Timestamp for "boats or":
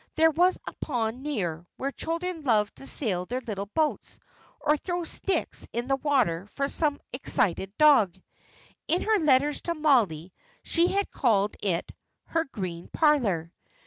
3.67-4.75